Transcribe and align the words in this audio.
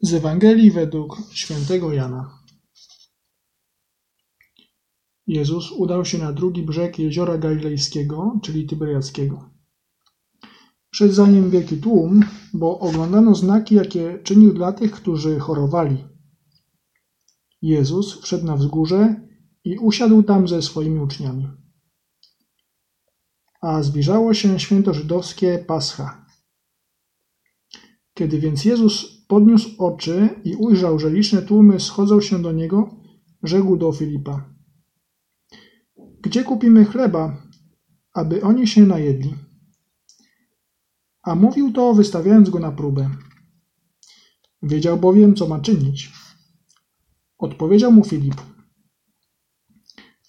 Z 0.00 0.14
Ewangelii 0.14 0.70
według 0.70 1.16
świętego 1.32 1.92
Jana. 1.92 2.38
Jezus 5.26 5.72
udał 5.72 6.04
się 6.04 6.18
na 6.18 6.32
drugi 6.32 6.62
brzeg 6.62 6.98
jeziora 6.98 7.38
galilejskiego, 7.38 8.40
czyli 8.42 8.66
Tyberiackiego. 8.66 9.50
Szedł 10.90 11.12
za 11.12 11.26
nim 11.26 11.50
wielki 11.50 11.76
tłum, 11.76 12.24
bo 12.52 12.78
oglądano 12.78 13.34
znaki, 13.34 13.74
jakie 13.74 14.18
czynił 14.24 14.54
dla 14.54 14.72
tych, 14.72 14.92
którzy 14.92 15.38
chorowali. 15.38 16.04
Jezus 17.62 18.20
wszedł 18.20 18.46
na 18.46 18.56
wzgórze 18.56 19.28
i 19.64 19.78
usiadł 19.78 20.22
tam 20.22 20.48
ze 20.48 20.62
swoimi 20.62 21.00
uczniami. 21.00 21.48
A 23.60 23.82
zbliżało 23.82 24.34
się 24.34 24.60
święto 24.60 24.94
żydowskie 24.94 25.64
Pascha. 25.66 26.26
Kiedy 28.14 28.38
więc 28.38 28.64
Jezus 28.64 29.17
podniósł 29.28 29.84
oczy 29.84 30.28
i 30.44 30.54
ujrzał, 30.54 30.98
że 30.98 31.10
liczne 31.10 31.42
tłumy 31.42 31.80
schodzą 31.80 32.20
się 32.20 32.42
do 32.42 32.52
niego, 32.52 32.90
rzekł 33.42 33.76
do 33.76 33.92
Filipa: 33.92 34.44
Gdzie 36.20 36.44
kupimy 36.44 36.84
chleba, 36.84 37.42
aby 38.14 38.42
oni 38.42 38.66
się 38.66 38.86
najedli? 38.86 39.34
A 41.22 41.34
mówił 41.34 41.72
to, 41.72 41.94
wystawiając 41.94 42.50
go 42.50 42.58
na 42.58 42.72
próbę. 42.72 43.10
Wiedział 44.62 44.96
bowiem, 44.98 45.34
co 45.34 45.48
ma 45.48 45.60
czynić. 45.60 46.12
Odpowiedział 47.38 47.92
mu 47.92 48.04
Filip: 48.04 48.34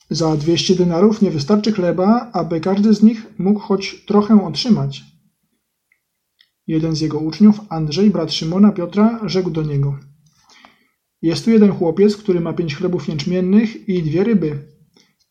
Za 0.09 0.37
dwieście 0.37 0.75
denarów 0.75 1.21
nie 1.21 1.31
wystarczy 1.31 1.71
chleba, 1.71 2.29
aby 2.33 2.59
każdy 2.59 2.93
z 2.93 3.03
nich 3.03 3.25
mógł 3.37 3.59
choć 3.59 4.05
trochę 4.07 4.45
otrzymać. 4.45 5.08
Jeden 6.69 6.95
z 6.95 7.01
jego 7.01 7.19
uczniów, 7.19 7.59
Andrzej, 7.69 8.09
brat 8.09 8.33
Szymona 8.33 8.71
Piotra, 8.71 9.19
rzekł 9.29 9.49
do 9.49 9.63
niego: 9.63 9.99
Jest 11.21 11.45
tu 11.45 11.51
jeden 11.51 11.71
chłopiec, 11.71 12.17
który 12.17 12.39
ma 12.39 12.53
pięć 12.53 12.75
chlebów 12.75 13.07
jęczmiennych 13.07 13.89
i 13.89 14.03
dwie 14.03 14.23
ryby. 14.23 14.67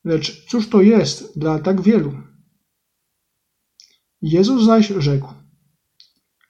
Lecz 0.05 0.47
cóż 0.47 0.69
to 0.69 0.83
jest 0.83 1.39
dla 1.39 1.58
tak 1.58 1.80
wielu? 1.80 2.12
Jezus 4.22 4.64
zaś 4.64 4.89
rzekł: 4.89 5.28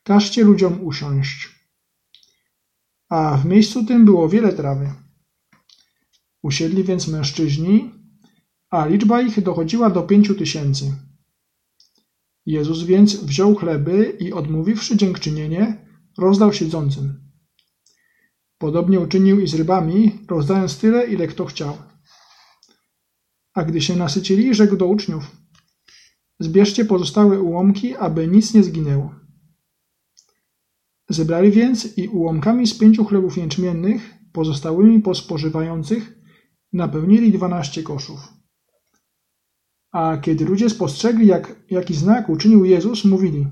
Każcie 0.02 0.44
ludziom 0.44 0.84
usiąść. 0.84 1.48
A 3.08 3.36
w 3.36 3.46
miejscu 3.46 3.84
tym 3.84 4.04
było 4.04 4.28
wiele 4.28 4.52
trawy. 4.52 4.92
Usiedli 6.42 6.84
więc 6.84 7.08
mężczyźni, 7.08 7.94
a 8.70 8.86
liczba 8.86 9.22
ich 9.22 9.42
dochodziła 9.42 9.90
do 9.90 10.02
pięciu 10.02 10.34
tysięcy. 10.34 11.07
Jezus 12.48 12.82
więc 12.82 13.24
wziął 13.24 13.54
chleby 13.54 14.16
i 14.20 14.32
odmówiwszy 14.32 14.96
dziękczynienie, 14.96 15.86
rozdał 16.18 16.52
siedzącym. 16.52 17.20
Podobnie 18.58 19.00
uczynił 19.00 19.40
i 19.40 19.48
z 19.48 19.54
rybami, 19.54 20.12
rozdając 20.28 20.78
tyle, 20.78 21.06
ile 21.06 21.26
kto 21.26 21.44
chciał. 21.44 21.78
A 23.54 23.64
gdy 23.64 23.80
się 23.80 23.96
nasycili, 23.96 24.54
rzekł 24.54 24.76
do 24.76 24.86
uczniów: 24.86 25.36
Zbierzcie 26.40 26.84
pozostałe 26.84 27.40
ułomki, 27.40 27.96
aby 27.96 28.28
nic 28.28 28.54
nie 28.54 28.62
zginęło. 28.62 29.14
Zebrali 31.08 31.50
więc 31.50 31.98
i 31.98 32.08
ułomkami 32.08 32.66
z 32.66 32.78
pięciu 32.78 33.04
chlebów 33.04 33.36
jęczmiennych, 33.36 34.14
pozostałymi 34.32 35.02
po 35.02 35.14
spożywających, 35.14 36.18
napełnili 36.72 37.32
dwanaście 37.32 37.82
koszów. 37.82 38.37
A 39.98 40.16
kiedy 40.16 40.44
ludzie 40.44 40.70
spostrzegli, 40.70 41.26
jak, 41.26 41.56
jaki 41.70 41.94
znak 41.94 42.28
uczynił 42.28 42.64
Jezus, 42.64 43.04
mówili: 43.04 43.46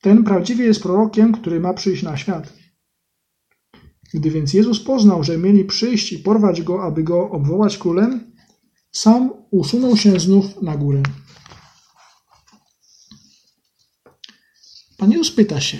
Ten 0.00 0.24
prawdziwie 0.24 0.64
jest 0.64 0.82
prorokiem, 0.82 1.32
który 1.32 1.60
ma 1.60 1.74
przyjść 1.74 2.02
na 2.02 2.16
świat. 2.16 2.52
Gdy 4.14 4.30
więc 4.30 4.54
Jezus 4.54 4.80
poznał, 4.80 5.24
że 5.24 5.38
mieli 5.38 5.64
przyjść 5.64 6.12
i 6.12 6.18
porwać 6.18 6.62
go, 6.62 6.82
aby 6.82 7.02
go 7.02 7.30
obwołać 7.30 7.78
królem, 7.78 8.32
sam 8.92 9.32
usunął 9.50 9.96
się 9.96 10.20
znów 10.20 10.62
na 10.62 10.76
górę. 10.76 11.02
Pan 14.96 15.12
Jezus 15.12 15.30
pyta 15.30 15.60
się, 15.60 15.78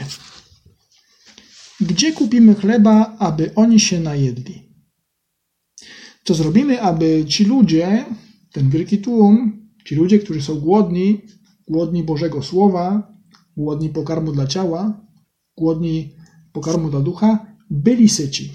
gdzie 1.81 2.13
kupimy 2.13 2.55
chleba, 2.55 3.17
aby 3.19 3.55
oni 3.55 3.81
się 3.81 4.01
najedli? 4.01 4.73
Co 6.25 6.35
zrobimy, 6.35 6.83
aby 6.83 7.25
ci 7.29 7.45
ludzie, 7.45 8.05
ten 8.53 8.71
wielki 8.71 8.99
tłum, 8.99 9.66
ci 9.87 9.95
ludzie, 9.95 10.19
którzy 10.19 10.43
są 10.43 10.61
głodni, 10.61 11.23
głodni 11.69 12.03
Bożego 12.03 12.43
Słowa, 12.43 13.13
głodni 13.57 13.89
pokarmu 13.89 14.33
dla 14.33 14.47
ciała, 14.47 15.01
głodni 15.57 16.15
pokarmu 16.53 16.91
dla 16.91 17.01
ducha, 17.01 17.47
byli 17.71 18.09
syci. 18.09 18.53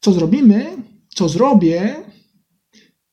Co 0.00 0.12
zrobimy, 0.12 0.76
co 1.08 1.28
zrobię, 1.28 2.04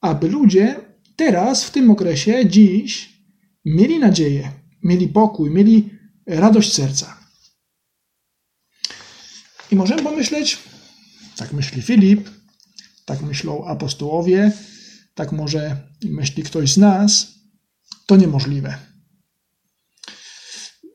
aby 0.02 0.30
ludzie 0.30 0.76
teraz, 1.16 1.64
w 1.64 1.72
tym 1.72 1.92
okresie, 1.92 2.50
dziś, 2.50 3.20
mieli 3.66 4.00
nadzieję, 4.00 4.52
mieli 4.84 5.08
pokój, 5.08 5.50
mieli 5.50 5.90
radość 6.28 6.74
serca. 6.74 7.18
I 9.72 9.76
możemy 9.76 10.04
pomyśleć, 10.04 10.60
tak 11.36 11.54
myśli 11.54 11.82
Filip, 11.82 12.30
tak 13.06 13.22
myślą 13.22 13.66
apostołowie, 13.66 14.52
tak 15.20 15.32
może 15.32 15.78
myśli 16.04 16.44
ktoś 16.44 16.74
z 16.74 16.78
nas, 16.78 17.28
to 18.08 18.16
niemożliwe. 18.16 18.78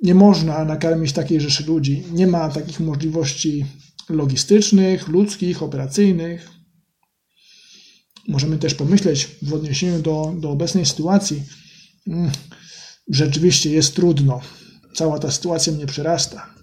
Nie 0.02 0.14
można 0.14 0.64
nakarmić 0.64 1.12
takiej 1.12 1.40
rzeszy 1.40 1.64
ludzi. 1.64 2.04
Nie 2.12 2.26
ma 2.26 2.48
takich 2.48 2.80
możliwości 2.80 3.66
logistycznych, 4.08 5.08
ludzkich, 5.08 5.62
operacyjnych. 5.62 6.50
Możemy 8.28 8.58
też 8.58 8.74
pomyśleć 8.74 9.28
w 9.42 9.54
odniesieniu 9.54 10.02
do, 10.02 10.34
do 10.40 10.50
obecnej 10.50 10.86
sytuacji, 10.86 11.42
mm, 12.06 12.30
rzeczywiście 13.08 13.70
jest 13.70 13.94
trudno. 13.94 14.40
Cała 14.94 15.18
ta 15.18 15.30
sytuacja 15.30 15.72
mnie 15.72 15.86
przerasta. 15.86 16.54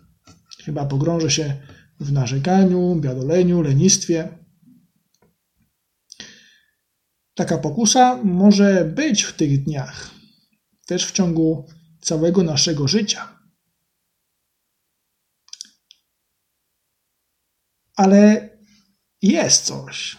Chyba 0.65 0.85
pogrążę 0.85 1.31
się 1.31 1.57
w 1.99 2.11
narzekaniu, 2.11 2.95
biadoleniu, 2.95 3.61
lenistwie. 3.61 4.40
Taka 7.35 7.57
pokusa 7.57 8.19
może 8.23 8.85
być 8.85 9.23
w 9.23 9.33
tych 9.33 9.63
dniach, 9.63 10.11
też 10.85 11.05
w 11.05 11.11
ciągu 11.11 11.65
całego 12.01 12.43
naszego 12.43 12.87
życia. 12.87 13.39
Ale 17.95 18.49
jest 19.21 19.65
coś. 19.65 20.17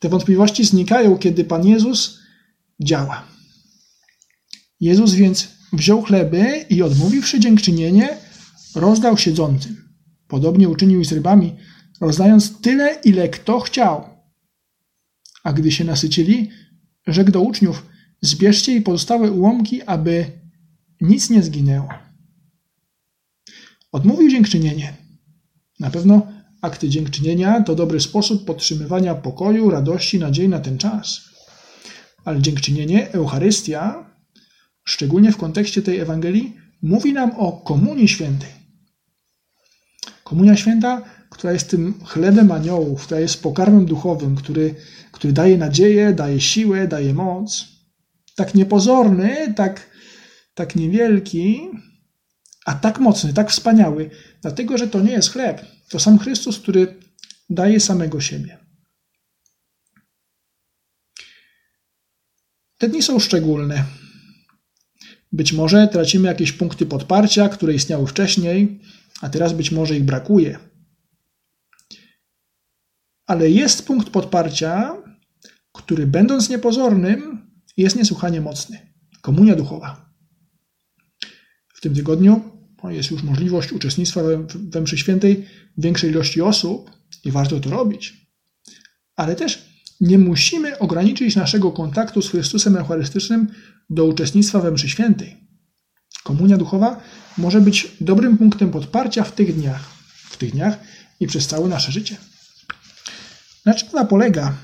Te 0.00 0.08
wątpliwości 0.08 0.64
znikają, 0.64 1.18
kiedy 1.18 1.44
Pan 1.44 1.66
Jezus 1.66 2.18
działa. 2.80 3.24
Jezus 4.80 5.14
więc 5.14 5.48
wziął 5.72 6.02
chleby 6.02 6.66
i 6.70 6.82
odmówiwszy 6.82 7.40
dziękczynienie, 7.40 8.18
rozdał 8.74 9.18
siedzącym. 9.18 9.94
Podobnie 10.28 10.68
uczynił 10.68 11.00
i 11.00 11.04
z 11.04 11.12
rybami, 11.12 11.56
rozdając 12.00 12.60
tyle, 12.60 13.00
ile 13.04 13.28
kto 13.28 13.60
chciał. 13.60 14.11
A 15.42 15.52
gdy 15.52 15.72
się 15.72 15.84
nasycili, 15.84 16.50
rzekł 17.06 17.30
do 17.30 17.40
uczniów: 17.40 17.86
Zbierzcie 18.20 18.76
i 18.76 18.80
pozostałe 18.80 19.32
ułomki, 19.32 19.82
aby 19.82 20.26
nic 21.00 21.30
nie 21.30 21.42
zginęło. 21.42 21.88
Odmówił 23.92 24.30
dziękczynienie. 24.30 24.96
Na 25.80 25.90
pewno 25.90 26.26
akty 26.62 26.88
dziękczynienia 26.88 27.62
to 27.62 27.74
dobry 27.74 28.00
sposób 28.00 28.44
podtrzymywania 28.44 29.14
pokoju, 29.14 29.70
radości, 29.70 30.18
nadziei 30.18 30.48
na 30.48 30.60
ten 30.60 30.78
czas. 30.78 31.20
Ale 32.24 32.42
dziękczynienie, 32.42 33.12
Eucharystia, 33.12 34.10
szczególnie 34.84 35.32
w 35.32 35.36
kontekście 35.36 35.82
tej 35.82 35.98
Ewangelii, 35.98 36.56
mówi 36.82 37.12
nam 37.12 37.30
o 37.30 37.52
Komunii 37.52 38.08
Świętej. 38.08 38.61
Komunia 40.32 40.56
Święta, 40.56 41.02
która 41.30 41.52
jest 41.52 41.70
tym 41.70 42.04
chlebem 42.04 42.52
aniołów, 42.52 43.04
która 43.04 43.20
jest 43.20 43.42
pokarmem 43.42 43.86
duchowym, 43.86 44.36
który, 44.36 44.74
który 45.12 45.32
daje 45.32 45.58
nadzieję, 45.58 46.12
daje 46.12 46.40
siłę, 46.40 46.88
daje 46.88 47.14
moc. 47.14 47.68
Tak 48.36 48.54
niepozorny, 48.54 49.54
tak, 49.56 49.90
tak 50.54 50.76
niewielki, 50.76 51.60
a 52.66 52.74
tak 52.74 52.98
mocny, 53.00 53.32
tak 53.32 53.50
wspaniały, 53.50 54.10
dlatego 54.42 54.78
że 54.78 54.88
to 54.88 55.00
nie 55.00 55.12
jest 55.12 55.30
chleb. 55.30 55.66
To 55.88 55.98
sam 55.98 56.18
Chrystus, 56.18 56.58
który 56.58 57.00
daje 57.50 57.80
samego 57.80 58.20
siebie. 58.20 58.58
Te 62.78 62.88
dni 62.88 63.02
są 63.02 63.18
szczególne. 63.18 63.84
Być 65.32 65.52
może 65.52 65.88
tracimy 65.88 66.28
jakieś 66.28 66.52
punkty 66.52 66.86
podparcia, 66.86 67.48
które 67.48 67.74
istniały 67.74 68.06
wcześniej, 68.06 68.80
a 69.22 69.28
teraz 69.28 69.52
być 69.52 69.70
może 69.70 69.96
ich 69.96 70.04
brakuje. 70.04 70.58
Ale 73.26 73.50
jest 73.50 73.86
punkt 73.86 74.10
podparcia, 74.10 74.96
który 75.72 76.06
będąc 76.06 76.48
niepozornym, 76.48 77.50
jest 77.76 77.96
niesłychanie 77.96 78.40
mocny. 78.40 78.94
Komunia 79.20 79.56
duchowa. 79.56 80.14
W 81.74 81.80
tym 81.80 81.94
tygodniu 81.94 82.40
jest 82.88 83.10
już 83.10 83.22
możliwość 83.22 83.72
uczestnictwa 83.72 84.22
we, 84.22 84.46
we 84.54 84.80
mszy 84.80 84.98
świętej 84.98 85.46
większej 85.78 86.10
ilości 86.10 86.40
osób 86.40 86.90
i 87.24 87.30
warto 87.30 87.60
to 87.60 87.70
robić. 87.70 88.28
Ale 89.16 89.36
też 89.36 89.68
nie 90.00 90.18
musimy 90.18 90.78
ograniczyć 90.78 91.36
naszego 91.36 91.72
kontaktu 91.72 92.22
z 92.22 92.30
Chrystusem 92.30 92.76
Eucharystycznym 92.76 93.48
do 93.90 94.04
uczestnictwa 94.04 94.60
we 94.60 94.70
mszy 94.70 94.88
świętej. 94.88 95.41
Komunia 96.24 96.56
duchowa 96.56 97.00
może 97.38 97.60
być 97.60 97.96
dobrym 98.00 98.38
punktem 98.38 98.70
podparcia 98.70 99.24
w 99.24 99.32
tych 99.32 99.54
dniach, 99.54 99.90
w 100.30 100.36
tych 100.36 100.52
dniach 100.52 100.78
i 101.20 101.26
przez 101.26 101.46
całe 101.46 101.68
nasze 101.68 101.92
życie. 101.92 102.16
Na 103.66 103.74
czym 103.74 103.88
ona 103.92 104.04
polega? 104.04 104.54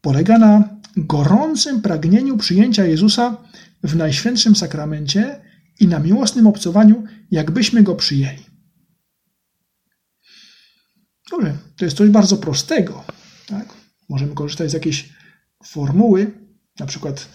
Polega 0.00 0.38
na 0.38 0.80
gorącym 0.96 1.82
pragnieniu 1.82 2.36
przyjęcia 2.36 2.84
Jezusa 2.84 3.36
w 3.82 3.96
Najświętszym 3.96 4.56
Sakramencie 4.56 5.40
i 5.80 5.86
na 5.86 5.98
miłosnym 5.98 6.46
obcowaniu, 6.46 7.04
jakbyśmy 7.30 7.82
go 7.82 7.94
przyjęli. 7.94 8.44
Dobrze, 11.30 11.58
to 11.76 11.84
jest 11.84 11.96
coś 11.96 12.10
bardzo 12.10 12.36
prostego. 12.36 13.04
Tak? 13.46 13.74
Możemy 14.08 14.34
korzystać 14.34 14.70
z 14.70 14.74
jakiejś 14.74 15.12
formuły, 15.64 16.32
na 16.78 16.86
przykład 16.86 17.28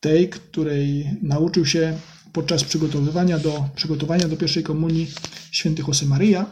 tej, 0.00 0.28
której 0.28 1.10
nauczył 1.22 1.66
się 1.66 1.98
podczas 2.32 2.64
przygotowywania 2.64 3.38
do, 3.38 3.68
przygotowania 3.74 4.28
do 4.28 4.36
pierwszej 4.36 4.62
komunii 4.62 5.10
święty 5.50 5.82
Josemaria. 5.88 6.46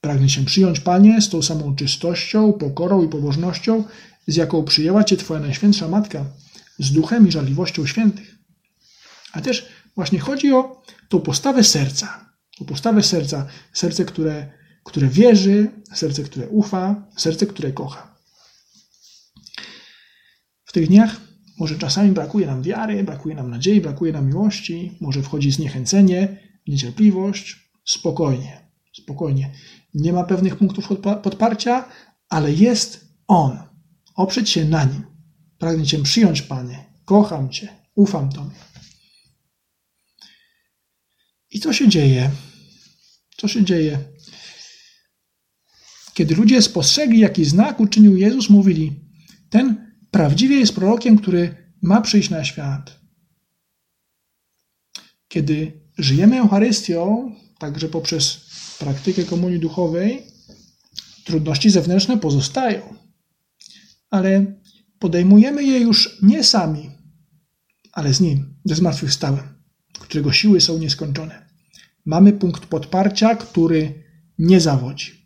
Pragnę 0.00 0.28
się 0.28 0.44
przyjąć, 0.44 0.80
Panie, 0.80 1.20
z 1.20 1.28
tą 1.28 1.42
samą 1.42 1.76
czystością, 1.76 2.52
pokorą 2.52 3.04
i 3.04 3.08
pobożnością, 3.08 3.84
z 4.26 4.36
jaką 4.36 4.64
przyjęła 4.64 5.04
Cię 5.04 5.16
Twoja 5.16 5.40
Najświętsza 5.40 5.88
Matka, 5.88 6.24
z 6.78 6.92
duchem 6.92 7.28
i 7.28 7.32
żarliwością 7.32 7.86
świętych. 7.86 8.34
A 9.32 9.40
też 9.40 9.68
właśnie 9.94 10.18
chodzi 10.18 10.52
o 10.52 10.82
tą 11.08 11.20
postawę 11.20 11.64
serca. 11.64 12.30
O 12.60 12.64
postawę 12.64 13.02
serca, 13.02 13.46
serce, 13.72 14.04
które, 14.04 14.52
które 14.84 15.08
wierzy, 15.08 15.70
serce, 15.94 16.22
które 16.22 16.48
ufa, 16.48 17.08
serce, 17.16 17.46
które 17.46 17.72
kocha. 17.72 18.14
W 20.64 20.72
tych 20.72 20.88
dniach 20.88 21.16
może 21.58 21.78
czasami 21.78 22.12
brakuje 22.12 22.46
nam 22.46 22.62
wiary, 22.62 23.04
brakuje 23.04 23.34
nam 23.34 23.50
nadziei, 23.50 23.80
brakuje 23.80 24.12
nam 24.12 24.26
miłości, 24.26 24.98
może 25.00 25.22
wchodzi 25.22 25.50
zniechęcenie, 25.50 26.38
niecierpliwość. 26.66 27.70
Spokojnie, 27.84 28.60
spokojnie. 28.92 29.52
Nie 29.94 30.12
ma 30.12 30.24
pewnych 30.24 30.56
punktów 30.56 30.88
podparcia, 31.22 31.88
ale 32.28 32.52
jest 32.52 33.08
On. 33.26 33.58
Oprzeć 34.14 34.50
się 34.50 34.64
na 34.64 34.84
Nim. 34.84 35.02
Pragnę 35.58 35.86
Cię 35.86 36.02
przyjąć, 36.02 36.42
Panie. 36.42 36.84
Kocham 37.04 37.50
Cię. 37.50 37.68
Ufam 37.94 38.32
Tobie. 38.32 38.56
I 41.50 41.60
co 41.60 41.72
się 41.72 41.88
dzieje? 41.88 42.30
Co 43.36 43.48
się 43.48 43.64
dzieje? 43.64 43.98
Kiedy 46.14 46.34
ludzie 46.34 46.62
spostrzegli, 46.62 47.18
jaki 47.18 47.44
znak 47.44 47.80
uczynił 47.80 48.16
Jezus, 48.16 48.50
mówili: 48.50 49.00
Ten 49.50 49.83
prawdziwie 50.14 50.56
jest 50.56 50.74
prorokiem, 50.74 51.18
który 51.18 51.54
ma 51.82 52.00
przyjść 52.00 52.30
na 52.30 52.44
świat. 52.44 53.00
Kiedy 55.28 55.80
żyjemy 55.98 56.38
Eucharystią, 56.38 57.32
także 57.58 57.88
poprzez 57.88 58.50
praktykę 58.78 59.24
komunii 59.24 59.58
duchowej, 59.58 60.22
trudności 61.24 61.70
zewnętrzne 61.70 62.18
pozostają, 62.18 62.94
ale 64.10 64.60
podejmujemy 64.98 65.64
je 65.64 65.78
już 65.78 66.22
nie 66.22 66.44
sami, 66.44 66.90
ale 67.92 68.14
z 68.14 68.20
Nim, 68.20 68.56
ze 68.64 68.74
zmartwychwstałym, 68.74 69.42
którego 70.00 70.32
siły 70.32 70.60
są 70.60 70.78
nieskończone. 70.78 71.48
Mamy 72.04 72.32
punkt 72.32 72.66
podparcia, 72.66 73.36
który 73.36 74.04
nie 74.38 74.60
zawodzi. 74.60 75.23